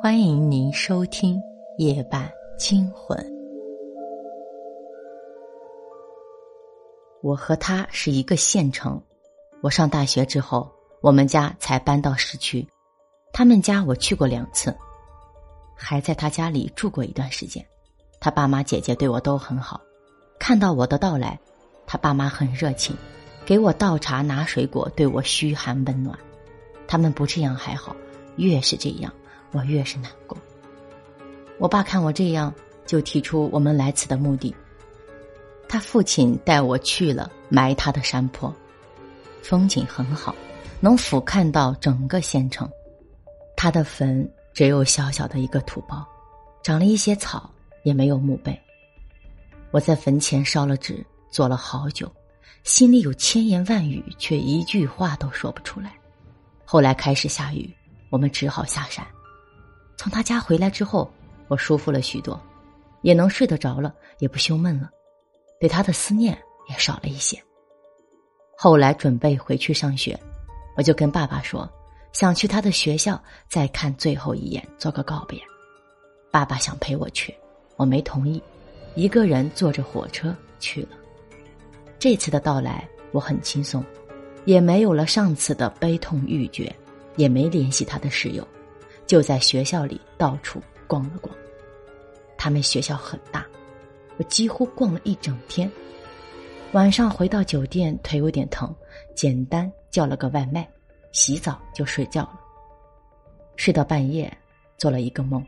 [0.00, 1.34] 欢迎您收听
[1.78, 3.18] 《夜半惊魂》。
[7.20, 9.02] 我和他是一个县城。
[9.60, 12.64] 我上大学之后，我们家才搬到市区。
[13.32, 14.72] 他们家我去过两次，
[15.74, 17.66] 还在他家里住过一段时间。
[18.20, 19.80] 他爸妈姐姐对我都很好。
[20.38, 21.36] 看到我的到来，
[21.88, 22.96] 他爸妈很热情，
[23.44, 26.16] 给我倒茶拿水果，对我嘘寒问暖。
[26.86, 27.96] 他们不这样还好，
[28.36, 29.12] 越是这样。
[29.52, 30.36] 我越是难过。
[31.58, 32.52] 我爸看我这样，
[32.86, 34.54] 就提出我们来此的目的。
[35.68, 38.54] 他父亲带我去了埋他的山坡，
[39.42, 40.34] 风景很好，
[40.80, 42.68] 能俯瞰到整个县城。
[43.56, 46.06] 他的坟只有小小的一个土包，
[46.62, 47.50] 长了一些草，
[47.82, 48.58] 也没有墓碑。
[49.70, 52.10] 我在坟前烧了纸，坐了好久，
[52.62, 55.92] 心里有千言万语，却一句话都说不出来。
[56.64, 57.68] 后来开始下雨，
[58.10, 59.06] 我们只好下山。
[59.98, 61.10] 从他家回来之后，
[61.48, 62.40] 我舒服了许多，
[63.02, 64.88] 也能睡得着了，也不胸闷了，
[65.58, 66.38] 对他的思念
[66.70, 67.36] 也少了一些。
[68.56, 70.16] 后来准备回去上学，
[70.76, 71.68] 我就跟爸爸说，
[72.12, 75.40] 想去他的学校再看最后一眼，做个告别。
[76.30, 77.34] 爸爸想陪我去，
[77.76, 78.40] 我没同意，
[78.94, 80.90] 一个人坐着火车去了。
[81.98, 83.84] 这次的到来我很轻松，
[84.44, 86.72] 也没有了上次的悲痛欲绝，
[87.16, 88.46] 也没联系他的室友。
[89.08, 91.34] 就在学校里到处逛了逛，
[92.36, 93.44] 他们学校很大，
[94.18, 95.68] 我几乎逛了一整天。
[96.72, 98.72] 晚上回到酒店，腿有点疼，
[99.16, 100.68] 简单叫了个外卖，
[101.10, 102.38] 洗澡就睡觉了。
[103.56, 104.30] 睡到半夜，
[104.76, 105.42] 做了一个梦，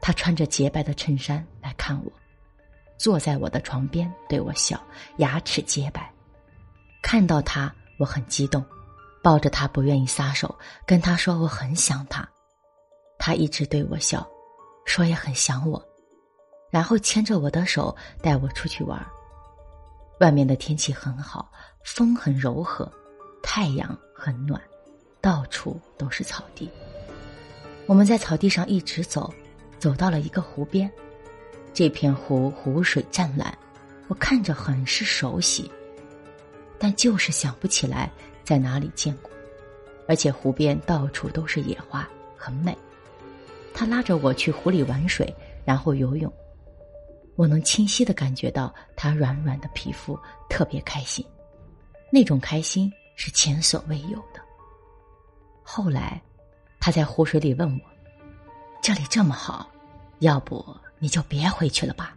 [0.00, 2.10] 他穿着洁白的衬衫来看我，
[2.98, 4.82] 坐在我的床边对我笑，
[5.18, 6.12] 牙齿洁白。
[7.00, 8.64] 看到他，我很激动，
[9.22, 10.52] 抱着他不愿意撒手，
[10.84, 12.28] 跟他说我很想他。
[13.18, 14.26] 他一直对我笑，
[14.84, 15.82] 说也很想我，
[16.70, 19.04] 然后牵着我的手带我出去玩。
[20.20, 21.50] 外面的天气很好，
[21.82, 22.90] 风很柔和，
[23.42, 24.60] 太阳很暖，
[25.20, 26.70] 到处都是草地。
[27.86, 29.32] 我们在草地上一直走，
[29.78, 30.90] 走到了一个湖边。
[31.72, 33.56] 这片湖湖水湛蓝，
[34.08, 35.70] 我看着很是熟悉，
[36.78, 38.10] 但就是想不起来
[38.44, 39.30] 在哪里见过。
[40.08, 42.76] 而且湖边到处都是野花，很美。
[43.78, 45.32] 他拉着我去湖里玩水，
[45.64, 46.32] 然后游泳。
[47.36, 50.18] 我能清晰的感觉到他软软的皮肤，
[50.50, 51.24] 特别开心。
[52.10, 54.40] 那种开心是前所未有的。
[55.62, 56.20] 后来，
[56.80, 57.80] 他在湖水里问我
[58.82, 59.70] ：“这里这么好，
[60.18, 60.66] 要不
[60.98, 62.16] 你就别回去了吧？”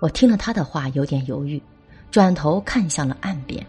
[0.00, 1.62] 我听了他的话，有点犹豫，
[2.10, 3.62] 转头看向了岸边，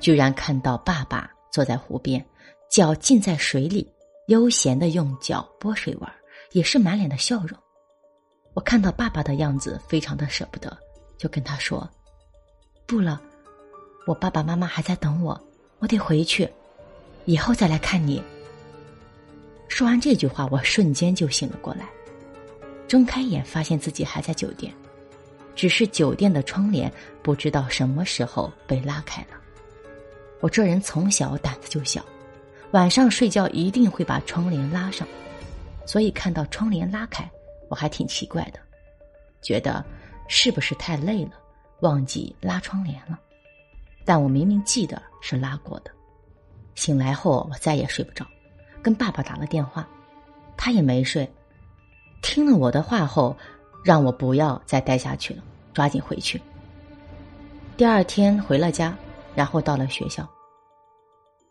[0.00, 2.24] 居然看到爸爸坐在湖边，
[2.70, 3.86] 脚浸在水里。
[4.30, 6.08] 悠闲的用脚拨水玩，
[6.52, 7.58] 也是满脸的笑容。
[8.54, 10.78] 我看到爸爸的样子，非常的舍不得，
[11.18, 11.88] 就跟他说
[12.86, 13.20] ：“不了，
[14.06, 15.36] 我爸爸妈妈还在等我，
[15.80, 16.48] 我得回去，
[17.24, 18.22] 以后再来看你。”
[19.66, 21.88] 说完这句话，我瞬间就醒了过来，
[22.86, 24.72] 睁开眼发现自己还在酒店，
[25.56, 29.30] 只是酒店的窗帘不知道什么时候被拉开了。
[30.38, 32.00] 我这人从小胆子就小。
[32.72, 35.06] 晚上睡觉一定会把窗帘拉上，
[35.84, 37.28] 所以看到窗帘拉开，
[37.68, 38.60] 我还挺奇怪的，
[39.42, 39.84] 觉得
[40.28, 41.32] 是不是太累了，
[41.80, 43.18] 忘记拉窗帘了。
[44.04, 45.90] 但我明明记得是拉过的。
[46.76, 48.24] 醒来后我再也睡不着，
[48.80, 49.84] 跟爸爸打了电话，
[50.56, 51.28] 他也没睡，
[52.22, 53.36] 听了我的话后，
[53.84, 55.42] 让我不要再待下去了，
[55.74, 56.40] 抓紧回去。
[57.76, 58.96] 第二天回了家，
[59.34, 60.24] 然后到了学校。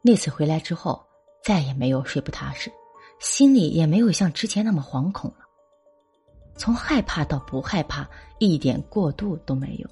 [0.02, 1.06] 那次回来之后。
[1.44, 2.72] 再也没有睡不踏实，
[3.20, 5.46] 心里也没有像之前那么惶恐了。
[6.56, 8.08] 从害怕到不害怕，
[8.38, 9.90] 一点过渡都没有，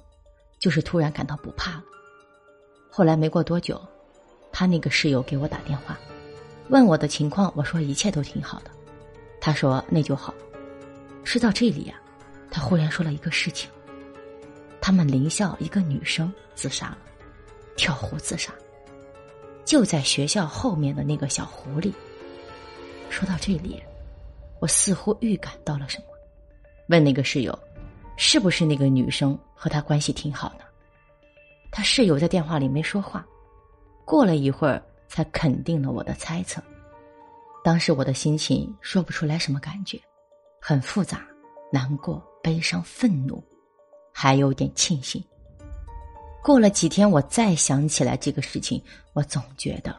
[0.58, 1.84] 就是突然感到不怕了。
[2.90, 3.80] 后来没过多久，
[4.52, 5.98] 他那个室友给我打电话，
[6.68, 8.70] 问我的情况，我说一切都挺好的。
[9.40, 10.34] 他说那就好。
[11.24, 12.00] 说到这里啊，
[12.50, 13.70] 他忽然说了一个事情：
[14.80, 16.98] 他们邻校一个女生自杀了，
[17.76, 18.52] 跳湖自杀。
[19.68, 21.92] 就在学校后面的那个小湖里。
[23.10, 23.78] 说到这里，
[24.60, 26.04] 我似乎预感到了什么，
[26.88, 27.56] 问那个室友
[28.16, 30.64] ：“是不是那个女生和他关系挺好的？”
[31.70, 33.26] 他室友在电话里没说话，
[34.06, 36.62] 过了一会儿才肯定了我的猜测。
[37.62, 40.00] 当时我的心情说不出来什么感觉，
[40.62, 41.26] 很复杂，
[41.70, 43.44] 难过、悲伤、愤怒，
[44.14, 45.22] 还有点庆幸。
[46.48, 48.80] 过了几天，我再想起来这个事情，
[49.12, 49.94] 我总觉得，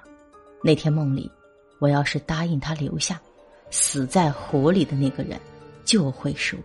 [0.63, 1.31] 那天梦里，
[1.78, 3.22] 我要是答应他留下，
[3.69, 5.40] 死在湖里的那个人
[5.86, 6.63] 就会是我。